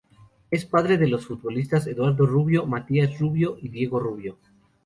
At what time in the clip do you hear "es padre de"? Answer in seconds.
0.49-1.07